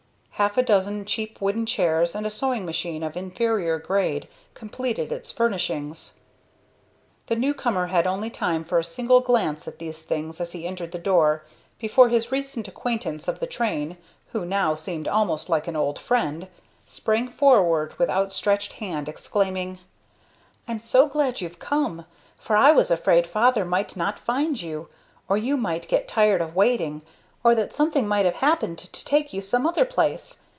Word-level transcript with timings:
Half 0.35 0.57
a 0.57 0.63
dozen 0.63 1.05
cheap 1.05 1.39
wooden 1.39 1.67
chairs 1.67 2.15
and 2.15 2.25
a 2.25 2.31
sewing 2.31 2.65
machine 2.65 3.03
of 3.03 3.15
inferior 3.15 3.77
grade 3.77 4.27
completed 4.55 5.11
its 5.11 5.31
furnishing. 5.31 5.95
The 7.27 7.35
new 7.35 7.53
comer 7.53 7.85
had 7.93 8.07
only 8.07 8.31
time 8.31 8.63
for 8.63 8.79
a 8.79 8.83
single 8.83 9.19
glance 9.19 9.67
at 9.67 9.77
these 9.77 10.01
things 10.01 10.41
as 10.41 10.53
he 10.53 10.65
entered 10.65 10.93
the 10.93 10.97
door, 10.97 11.45
before 11.77 12.09
his 12.09 12.31
recent 12.31 12.67
acquaintance 12.67 13.27
of 13.27 13.39
the 13.39 13.45
train, 13.45 13.97
who 14.29 14.43
now 14.43 14.73
seemed 14.73 15.07
almost 15.07 15.47
like 15.47 15.67
an 15.67 15.75
old 15.75 15.99
friend, 15.99 16.47
sprang 16.87 17.29
forward 17.29 17.93
with 17.99 18.09
outstretched 18.09 18.73
hand, 18.73 19.07
exclaiming: 19.07 19.77
"I'm 20.67 20.79
so 20.79 21.05
glad 21.05 21.39
you've 21.41 21.59
come, 21.59 22.07
for 22.39 22.55
I 22.55 22.71
was 22.71 22.89
afraid 22.89 23.27
father 23.27 23.63
might 23.63 23.95
not 23.95 24.17
find 24.17 24.59
you, 24.59 24.89
or 25.29 25.37
you 25.37 25.55
might 25.55 25.87
get 25.87 26.07
tired 26.07 26.41
of 26.41 26.55
waiting, 26.55 27.03
or 27.43 27.55
that 27.55 27.73
something 27.73 28.07
might 28.07 28.23
have 28.23 28.35
happened 28.35 28.77
to 28.77 29.03
take 29.03 29.33
you 29.33 29.41
some 29.41 29.65
other 29.65 29.83
place. 29.83 30.41